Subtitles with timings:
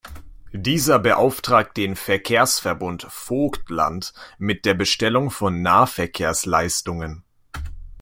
[0.53, 7.23] Dieser beauftragt den Verkehrsverbund Vogtland mit der Bestellung von Nahverkehrsleistungen.